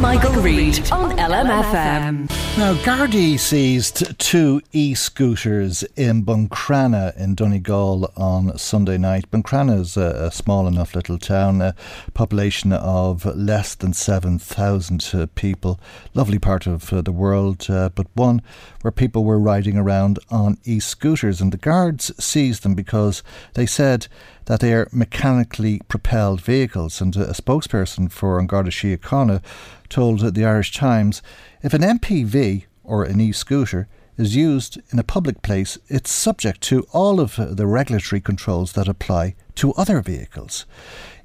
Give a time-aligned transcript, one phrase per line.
[0.00, 2.30] Michael, Reade on LMFM.
[2.56, 9.30] Now, Gardaí seized two e scooters in Buncrana in Donegal on Sunday night.
[9.30, 11.74] Buncrana is a, a, small enough little town, a
[12.14, 15.78] population of less than 7,000 uh, people.
[16.14, 18.40] Lovely part of uh, the world, uh, but one
[18.80, 21.42] where people were riding around on e scooters.
[21.42, 24.08] And the guards seized them because they said
[24.46, 27.00] that they are mechanically propelled vehicles.
[27.00, 29.42] And a spokesperson for An Garda Síochána
[29.88, 31.22] told the Irish Times
[31.62, 36.60] if an MPV or an e scooter is used in a public place, it's subject
[36.60, 40.66] to all of the regulatory controls that apply to other vehicles.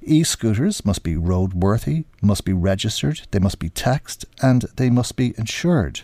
[0.02, 5.16] E scooters must be roadworthy, must be registered, they must be taxed, and they must
[5.16, 6.02] be insured.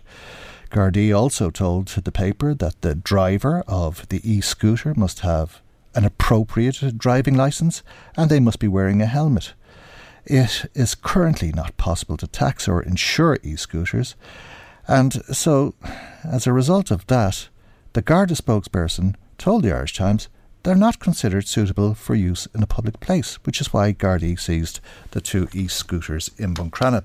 [0.72, 5.62] Gardaí also told the paper that the driver of the e scooter must have
[5.95, 7.84] an appropriate driving licence
[8.16, 9.53] and they must be wearing a helmet.
[10.25, 14.16] It is currently not possible to tax or insure e scooters,
[14.88, 15.73] and so,
[16.24, 17.50] as a result of that,
[17.94, 20.28] the Garda spokesperson told the Irish Times
[20.63, 24.79] they're not considered suitable for use in a public place, which is why Gardaí seized
[25.12, 27.03] the two e scooters in Buncrana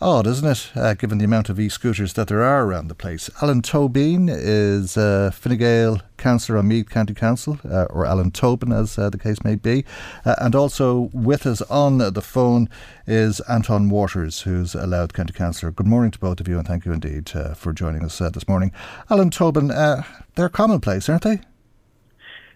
[0.00, 3.28] odd, isn't it, uh, given the amount of e-scooters that there are around the place.
[3.42, 8.72] Alan Tobin is uh, Fine Gael councillor on Meath County Council, uh, or Alan Tobin
[8.72, 9.84] as uh, the case may be.
[10.24, 12.68] Uh, and also with us on the phone
[13.06, 15.72] is Antóin Watters, who's a Louth County Councillor.
[15.72, 18.30] Good morning to both of you and thank you indeed uh, for joining us uh,
[18.30, 18.72] this morning.
[19.10, 21.40] Alan Tobin, they're commonplace, aren't they?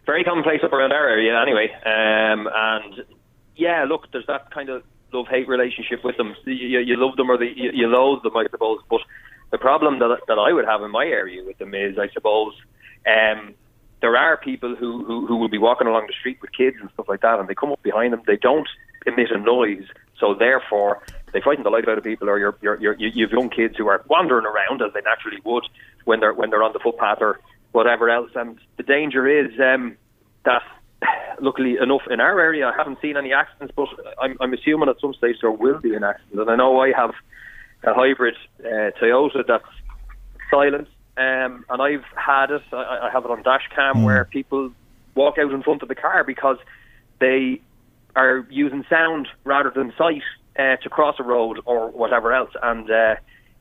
[0.07, 1.73] Very commonplace up around our area anyway.
[1.85, 3.05] Um, and
[3.57, 4.83] yeah, look, there's that kind of
[5.13, 6.35] love hate relationship with them.
[6.45, 8.81] You, you love them or the, you, you loathe them, I suppose.
[8.89, 9.01] But
[9.51, 12.55] the problem that that I would have in my area with them is, I suppose,
[13.07, 13.55] um,
[14.01, 16.91] there are people who, who who will be walking along the street with kids and
[16.95, 18.23] stuff like that, and they come up behind them.
[18.27, 18.69] They don't
[19.07, 19.87] emit a noise,
[20.19, 21.03] so therefore
[21.33, 22.29] they frighten the life out of people.
[22.29, 25.41] Or you're, you're, you're, you have young kids who are wandering around as they naturally
[25.45, 25.65] would
[26.05, 27.41] when they're when they're on the footpath or
[27.73, 28.31] whatever else.
[28.35, 29.97] And the danger is um,
[30.45, 30.63] that
[31.43, 33.89] luckily enough in our area, I haven't seen any accidents, but
[34.21, 36.41] I'm, I'm assuming at some stage there will be an accident.
[36.41, 37.11] And I know I have
[37.83, 39.65] a hybrid uh, Toyota that's
[40.51, 42.63] silent, um, and I've had it.
[42.73, 44.05] I, I have it on dash cam mm.
[44.05, 44.71] where people
[45.15, 46.57] walk out in front of the car because
[47.19, 47.61] they
[48.15, 50.23] are using sound rather than sight
[50.59, 52.91] uh, to cross a road or whatever else, and.
[52.91, 53.17] Uh,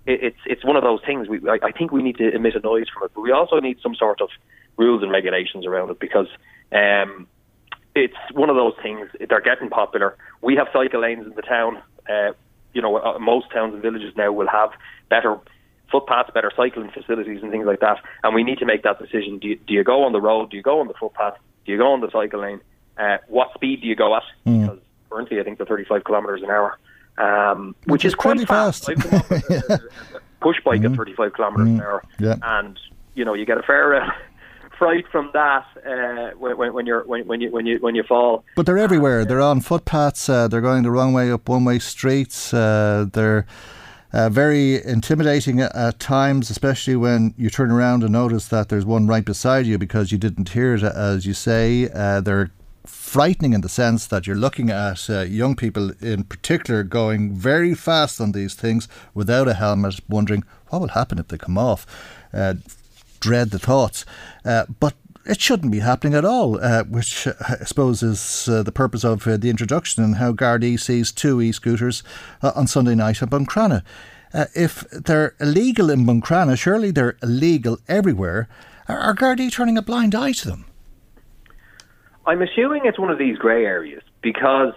[0.08, 1.30] it's it's one of those things.
[1.30, 3.59] We I, I think we need to emit a noise from it, but we also
[3.59, 4.30] need some sort of
[4.75, 6.25] rules and regulations around it because
[6.72, 7.28] um,
[7.96, 9.09] it's one of those things.
[9.28, 10.16] They're getting popular.
[10.41, 11.81] We have cycle lanes in the town.
[12.09, 12.31] Uh,
[12.74, 14.72] you know, uh, most towns and villages now will have
[15.09, 15.38] better
[15.91, 17.97] footpaths, better cycling facilities, and things like that.
[18.24, 19.40] And we need to make that decision.
[19.40, 20.52] Do you, do you go on the road?
[20.52, 21.38] Do you go on the footpath?
[21.66, 22.62] Do you go on the cycle lane?
[22.97, 24.23] Uh, what speed do you go at?
[24.46, 24.62] Mm.
[24.62, 24.79] Because
[25.09, 26.78] currently, I think they're 35 kilometres an hour,
[27.18, 28.85] um, which, which, is, quite fast.
[28.85, 29.46] fast.
[29.50, 29.78] yeah.
[30.41, 30.91] push bike mm.
[30.91, 31.75] at 35 kilometres mm.
[31.75, 32.35] an hour, yeah.
[32.41, 32.79] and
[33.16, 34.02] you know you get a fair.
[34.02, 34.12] Uh,
[34.81, 38.44] fright from that uh, when, when, you're when, when you when you when you fall.
[38.56, 39.25] But they're everywhere.
[39.25, 40.28] They're on footpaths.
[40.28, 42.52] Uh, they're going the wrong way up one-way streets.
[42.52, 43.46] Uh, they're
[44.11, 49.06] uh, very intimidating at times, especially when you turn around and notice that there's one
[49.06, 51.88] right beside you because you didn't hear it, as you say.
[51.94, 52.50] Uh, they're
[52.84, 57.76] frightening in the sense that you're looking at uh, young people in particular going very
[57.76, 61.85] fast on these things without a helmet, wondering what will happen if they come off.
[62.34, 62.56] Uh,
[63.22, 64.06] dread the thoughts.
[64.44, 64.96] Uh, but
[65.26, 69.03] it shouldn't be happening at all, uh, which uh, I suppose is uh, the purpose
[69.03, 72.03] of uh, the introduction and how Gardaí sees two e scooters
[72.41, 73.84] uh, on Sunday night at Buncrana.
[74.34, 78.50] Uh, if they're illegal in Buncrana, surely they're illegal everywhere.
[78.88, 80.66] Are, are Gardaí turning a blind eye to them?
[82.26, 84.73] I'm assuming it's one of these grey areas because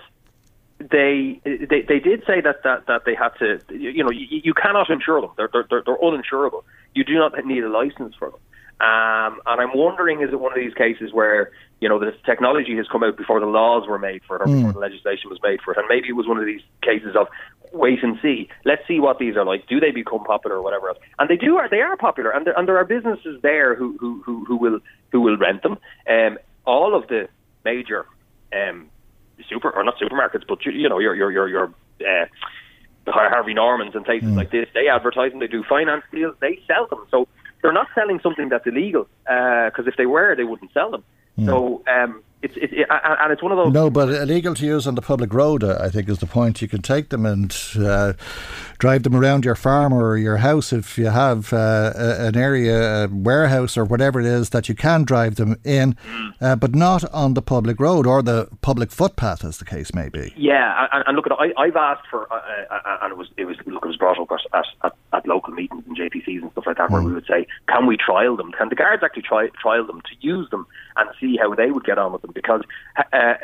[0.78, 4.54] they, they they did say that, that, that they had to, you know, you, you
[4.54, 5.30] cannot insure them.
[5.36, 6.64] They're, they're, they're uninsurable.
[6.94, 8.40] You do not need a license for them.
[8.80, 12.76] Um, and I'm wondering, is it one of these cases where you know the technology
[12.76, 14.56] has come out before the laws were made for it, or mm.
[14.56, 17.14] before the legislation was made for it, and maybe it was one of these cases
[17.16, 17.28] of
[17.72, 18.48] wait and see.
[18.64, 19.68] Let's see what these are like.
[19.68, 20.98] Do they become popular or whatever else?
[21.18, 21.56] And they do.
[21.56, 24.56] Are they are popular, and there, and there are businesses there who who who, who
[24.56, 24.80] will
[25.12, 25.78] who will rent them.
[26.08, 27.28] Um, all of the
[27.64, 28.06] major
[28.52, 28.90] um,
[29.48, 32.26] super or not supermarkets, but you, you know your your your your uh,
[33.12, 34.36] Harvey Normans and places mm.
[34.36, 34.68] like this.
[34.74, 36.34] They advertise and they do finance deals.
[36.40, 37.06] They sell them.
[37.10, 37.28] So
[37.62, 41.04] they're not selling something that's illegal because uh, if they were, they wouldn't sell them.
[41.38, 41.46] Mm.
[41.46, 43.72] So um, it's it, it, and it's one of those.
[43.72, 45.64] No, but illegal to use on the public road.
[45.64, 46.60] Uh, I think is the point.
[46.60, 48.12] You can take them and uh,
[48.78, 53.08] drive them around your farm or your house if you have uh, an area, a
[53.08, 56.34] warehouse or whatever it is that you can drive them in, mm.
[56.40, 60.08] uh, but not on the public road or the public footpath, as the case may
[60.08, 60.32] be.
[60.36, 62.36] Yeah, and, and look, I, I've asked for, uh,
[62.70, 65.52] uh, and it was it was look, it was brought up at, at, at local
[65.52, 66.92] meetings and JPCs and stuff like that, mm.
[66.92, 68.52] where we would say, can we trial them?
[68.52, 70.66] Can the guards actually try trial them to use them
[70.96, 72.32] and see how they would get on with them?
[72.34, 72.62] Because
[73.12, 73.34] uh,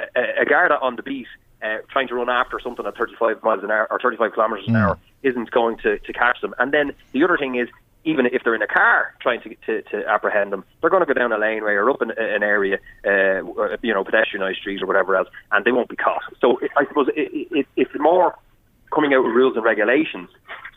[0.40, 1.28] a Garda on the beat
[1.62, 4.74] uh, trying to run after something at 35 miles an hour or 35 kilometres an
[4.74, 4.80] mm.
[4.80, 6.54] hour isn't going to, to catch them.
[6.58, 7.68] And then the other thing is,
[8.04, 11.06] even if they're in a car trying to, to, to apprehend them, they're going to
[11.06, 13.42] go down a laneway or up an, an area, uh,
[13.82, 16.22] you know, pedestrianised streets or whatever else, and they won't be caught.
[16.40, 18.38] So it, I suppose it, it, it's more
[18.94, 20.28] coming out with rules and regulations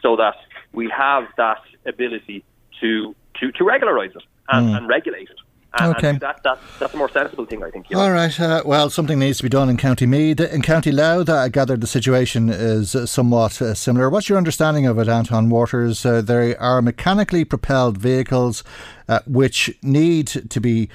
[0.02, 0.36] so that
[0.72, 2.44] we have that ability
[2.82, 4.78] to to, to regularise it and, mm.
[4.78, 5.40] and regulate it.
[5.80, 6.18] And, okay.
[6.20, 7.90] That, that, that's a more sensible thing, I think.
[7.90, 8.04] You know?
[8.04, 8.40] All right.
[8.40, 10.40] Uh, well, something needs to be done in County Meath.
[10.40, 14.08] In County Louth, I gather the situation is uh, somewhat uh, similar.
[14.08, 16.06] What's your understanding of it, Antóin Watters?
[16.06, 18.64] Uh, there are mechanically propelled vehicles
[19.10, 20.90] uh, which need to be.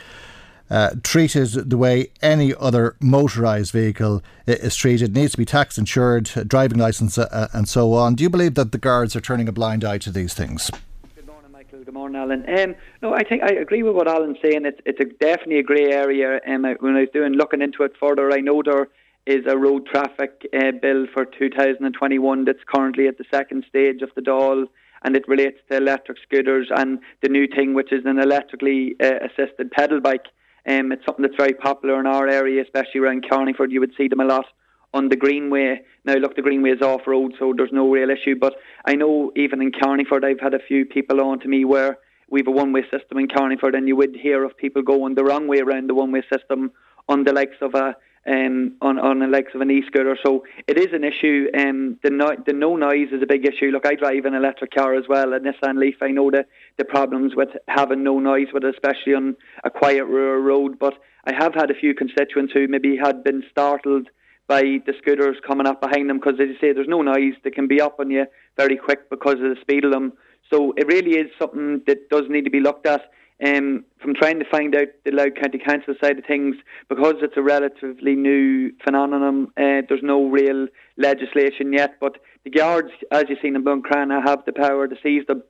[0.70, 5.10] Uh, treated the way any other motorised vehicle is treated.
[5.10, 8.14] It needs to be tax insured, driving licence, and so on.
[8.14, 10.70] Do you believe that the guards are turning a blind eye to these things?
[11.16, 11.84] Good morning, Michael.
[11.84, 12.44] Good morning, Alan.
[12.48, 14.66] Um, no, I think I agree with what Alan's saying.
[14.66, 16.40] It's it's a, definitely a grey area.
[16.46, 18.88] Um, when I was doing looking into it further, I know there
[19.28, 24.10] is a road traffic uh, bill for 2021 that's currently at the second stage of
[24.14, 24.66] the Dáil,
[25.02, 29.26] and it relates to electric scooters and the new thing, which is an electrically uh,
[29.26, 30.26] assisted pedal bike.
[30.68, 33.72] Um, it's something that's very popular in our area, especially around Carlingford.
[33.72, 34.44] You would see them a lot
[34.92, 35.80] on the Greenway.
[36.04, 38.36] Now, look, the Greenway is off road, so there's no real issue.
[38.38, 38.54] But
[38.84, 41.98] I know even in Carlingford, I've had a few people on to me where
[42.28, 45.14] we have a one way system in Carlingford, and you would hear of people going
[45.14, 46.70] the wrong way around the one way system
[47.08, 50.16] on the likes of a um, on on the likes of an e-scooter.
[50.24, 51.48] So it is an issue.
[51.56, 53.70] Um, the no, the no noise is a big issue.
[53.70, 55.96] Look, I drive an electric car as well, a Nissan Leaf.
[56.02, 60.04] I know the the problems with having no noise with it, especially on a quiet
[60.04, 60.78] rural road.
[60.78, 60.94] But
[61.24, 64.08] I have had a few constituents who maybe had been startled
[64.46, 67.34] by the scooters coming up behind them because, as you say, there's no noise.
[67.44, 68.26] They can be up on you
[68.56, 70.14] very quick because of the speed of them.
[70.50, 73.02] So it really is something that does need to be looked at.
[73.44, 76.56] Um, from trying to find out the Louth County Council side of things,
[76.88, 82.00] because it's a relatively new phenomenon, uh, there's no real legislation yet.
[82.00, 85.44] But the guards, as you've seen in Buncrana, have the power to seize them.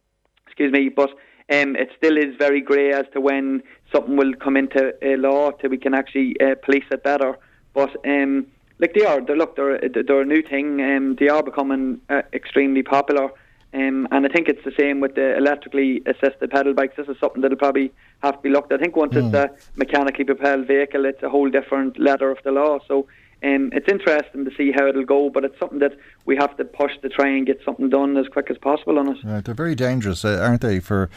[0.47, 1.11] Excuse me, but
[1.51, 5.51] um, it still is very grey as to when something will come into uh, law
[5.53, 7.39] till we can actually uh, police it better.
[7.73, 8.49] But um,
[8.79, 10.83] like they are, they're, look, they're they're a new thing.
[10.83, 13.31] Um, they are becoming uh, extremely popular.
[13.75, 16.97] Um, and I think it's the same with the electrically assisted pedal bikes.
[16.97, 18.81] This is something that'll probably have to be looked at.
[18.81, 19.27] I think once mm.
[19.27, 22.79] it's a mechanically propelled vehicle, it's a whole different letter of the law.
[22.89, 23.07] So
[23.43, 26.65] um, it's interesting to see how it'll go, but it's something that we have to
[26.65, 29.19] push to try and get something done as quick as possible on it.
[29.23, 31.11] Right, they're very dangerous, uh, aren't they, for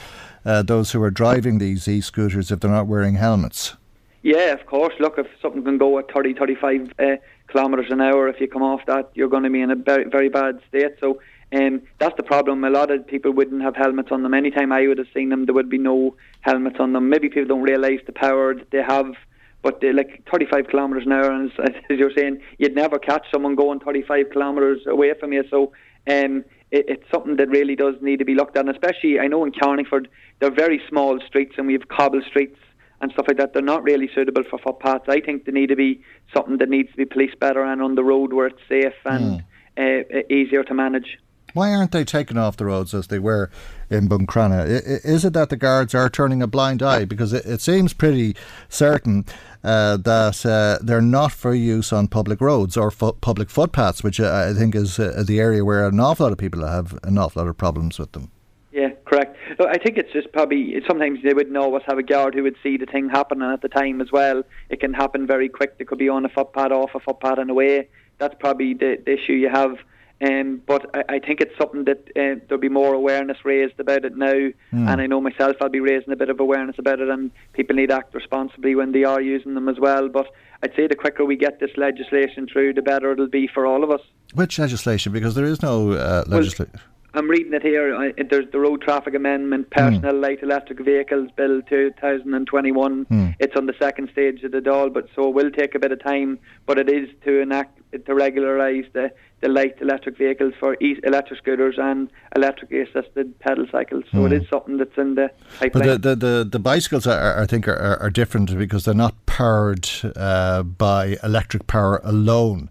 [0.46, 3.76] uh, those who are driving these e-scooters if they're not wearing helmets?
[4.24, 4.94] Yeah, of course.
[5.00, 7.06] Look, if something can go at 30, 35 uh,
[7.48, 10.04] kilometres an hour, if you come off that, you're going to be in a very,
[10.04, 10.98] very bad state.
[11.00, 11.20] So
[11.54, 12.64] um, that's the problem.
[12.64, 14.34] A lot of people wouldn't have helmets on them.
[14.34, 17.10] Anytime I would have seen them, there would be no helmets on them.
[17.10, 19.14] Maybe people don't realise the power that they have.
[19.62, 23.26] But they're like 35 kilometres an hour, and as, as you're saying, you'd never catch
[23.32, 25.44] someone going 35 kilometres away from you.
[25.52, 25.72] So
[26.10, 28.66] um, it, it's something that really does need to be looked at.
[28.66, 30.08] And especially, I know in Carlingford,
[30.40, 32.58] they're very small streets, and we have cobble streets
[33.02, 33.54] and stuff like that.
[33.54, 35.06] They're not really suitable for footpaths.
[35.08, 36.02] I think they need to be
[36.34, 39.44] something that needs to be policed better and on the road where it's safe and
[39.78, 40.16] mm.
[40.16, 41.18] uh, easier to manage.
[41.54, 43.50] Why aren't they taken off the roads as they were
[43.90, 44.66] in Buncrana?
[45.04, 47.06] Is it that the guards are turning a blind eye?
[47.06, 48.36] Because it, seems pretty
[48.70, 49.26] certain
[49.64, 54.20] uh, that uh, they're not for use on public roads or fo- public footpaths, which
[54.20, 57.42] I think is uh, the area where an awful lot of people have an awful
[57.42, 58.32] lot of problems with them.
[58.72, 59.38] Yeah, correct.
[59.60, 62.78] I think it's just probably sometimes they wouldn't always have a guard who would see
[62.78, 64.44] the thing happening at the time as well.
[64.70, 65.78] It can happen very quick.
[65.78, 67.90] They could be on a footpath, off a footpath, and away
[68.22, 69.80] that's probably the, the issue you have.
[70.22, 74.06] Um, but I, I think it's something that uh, there'll be more awareness raised about
[74.06, 74.88] it now, Mm.
[74.88, 77.76] and I know myself I'll be raising a bit of awareness about it, and people
[77.76, 80.08] need to act responsibly when they are using them as well.
[80.10, 80.28] But
[80.64, 83.84] I'd say the quicker we get this legislation through, the better it'll be for all
[83.84, 84.02] of us.
[84.34, 85.12] Which legislation?
[85.12, 86.80] Because there is no uh, Well, legislation.
[87.14, 87.96] I'm reading it here.
[87.96, 89.80] I, there's the Road Traffic Amendment, hmm.
[89.80, 93.04] Personal Light Electric Vehicles Bill 2021.
[93.04, 93.30] Hmm.
[93.40, 95.92] It's on the second stage of the Dáil, but so it will take a bit
[95.92, 96.40] of time.
[96.66, 101.40] But it is to enact to regularise the, the light electric vehicles for e- electric
[101.40, 104.06] scooters and electrically assisted pedal cycles.
[104.12, 104.36] So it hmm.
[104.36, 105.88] is something that's in the But pipeline.
[105.88, 109.26] the, the, the, the bicycles, are, I think, are, are, are different because they're not
[109.26, 112.70] powered uh, by electric power alone.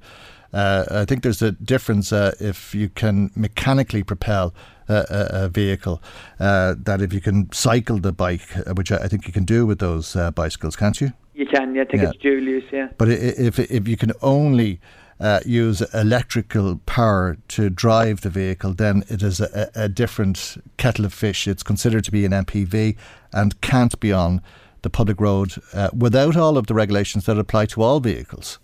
[0.53, 4.53] Uh, I think there's a difference uh, if you can mechanically propel
[4.89, 6.03] a, a, vehicle,
[6.41, 9.65] uh, that if you can cycle the bike, uh, which I think you can do
[9.65, 11.13] with those uh, bicycles, can't you?
[11.41, 12.11] you can, yeah, I think Yeah.
[12.15, 12.89] it's use, yeah.
[12.99, 14.81] But if if you can only
[15.19, 20.59] uh, use electrical power to drive the vehicle, then it is a, a a different
[20.77, 21.49] kettle of fish.
[21.49, 22.97] It's considered to be an MPV
[23.33, 24.43] and can't be on
[24.83, 28.59] the public road uh, without all of the regulations that apply to all vehicles.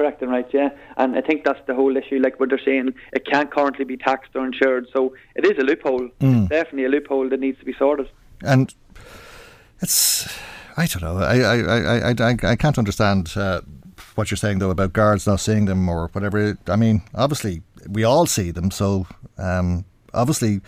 [0.00, 0.70] Correct and right, yeah.
[0.96, 2.20] And I think that's the whole issue.
[2.20, 4.86] Like what they're saying, it can't currently be taxed or insured.
[4.94, 6.08] So it is a loophole.
[6.20, 8.08] It's definitely a loophole that needs to be sorted.
[8.42, 8.72] And
[9.82, 10.26] it's,
[10.78, 13.60] I don't know, I I, I, I, I, I can't understand uh,
[14.14, 16.56] what you're saying though about guards not seeing them or whatever.
[16.66, 20.62] I mean, obviously we all see them, so um, obviously,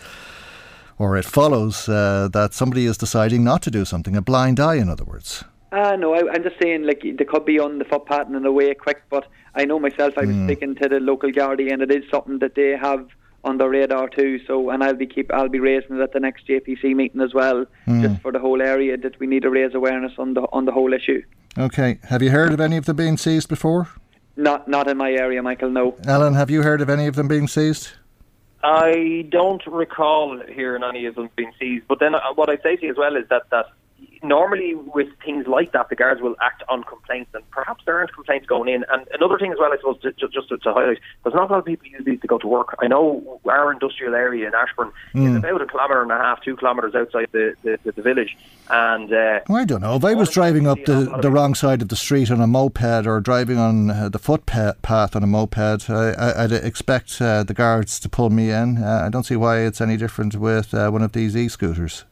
[0.99, 4.75] or it follows uh, that somebody is deciding not to do something, a blind eye,
[4.75, 5.43] in other words.
[5.73, 8.45] Ah, no, I, I'm just saying, like, they could be on the footpath and in
[8.45, 9.25] a way quick, but
[9.55, 12.53] I know myself, I was speaking to the local Gardaí, and it is something that
[12.53, 13.07] they have
[13.43, 14.39] on their radar too.
[14.45, 17.33] So, and I'll be keep, I'll be raising it at the next JPC meeting as
[17.33, 20.65] well, just for the whole area that we need to raise awareness on the on
[20.65, 21.23] the whole issue.
[21.57, 23.89] Okay, have you heard of any of them being seized before?
[24.37, 25.71] Not not in my area, Michael.
[25.71, 25.95] No.
[26.05, 27.89] Alan, have you heard of any of them being seized?
[28.63, 31.85] I don't recall hearing any of them being seized.
[31.87, 33.65] But then uh, what I'd say to you as well is that that
[34.23, 38.13] normally with things like that, the guards will act on complaints, and perhaps there aren't
[38.13, 38.85] complaints going in.
[38.91, 41.49] And another thing as well, I suppose, ju- ju- just to, to highlight, there's not
[41.49, 42.75] a lot of people use these to go to work.
[42.79, 46.55] I know our industrial area in Ashbourne is about a kilometre and a half, two
[46.55, 48.37] kilometres outside the, the, the, village,
[48.69, 49.95] and uh, Well, I don't know.
[49.95, 53.05] If I was driving up the, the wrong side of the street on a moped
[53.05, 57.53] or driving on uh, the footpath on a moped, I, I, I'd expect uh, the
[57.53, 58.77] guards to pull me in.
[58.83, 62.05] Uh, I don't see why it's any different with uh, one of these e-scooters.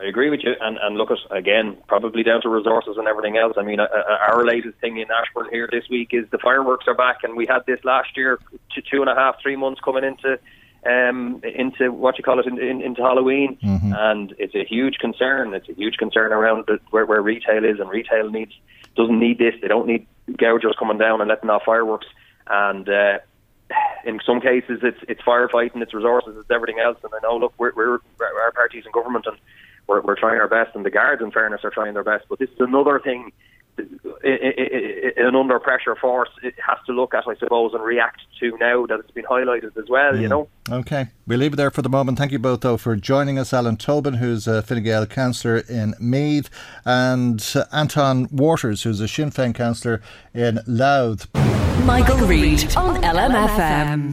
[0.00, 3.36] I agree with you, and, and look at again, probably down to resources and everything
[3.36, 3.54] else.
[3.58, 6.86] I mean, uh, uh, our latest thing in Ashbourne here this week is the fireworks
[6.88, 8.38] are back, and we had this last year,
[8.74, 10.38] two, two and a half, three months coming into
[10.86, 13.58] um, into what you call it in, in, into Halloween,
[13.94, 15.52] and it's a huge concern.
[15.52, 18.52] It's a huge concern around the, where, where retail is, and retail needs
[18.96, 19.54] doesn't need this.
[19.60, 22.06] They don't need gougers coming down and letting off fireworks,
[22.46, 22.88] and.
[22.88, 23.18] Uh,
[24.04, 26.98] in some cases, it's it's firefighting, it's resources, it's everything else.
[27.04, 29.36] And I know, look, we're, we're our parties in government, and
[29.86, 32.26] we're, we're trying our best, and the guards, in fairness, are trying their best.
[32.28, 33.32] But this is another thing.
[33.78, 33.82] i-
[34.26, 34.54] i-
[35.16, 38.56] i- An under pressure force it has to look at, I suppose, and react to
[38.58, 40.16] now that it's been highlighted as well.
[40.18, 42.18] You know, Okay, we'll leave it there for the moment.
[42.18, 43.54] Thank you both, though, for joining us.
[43.54, 46.50] Alan Tobin, who's a Fine Gael councillor in Meath,
[46.84, 50.02] and uh, Antóin Watters, who's a Sinn Féin councillor
[50.34, 51.26] in Louth.
[51.86, 54.12] Michael, Reade on LMFM.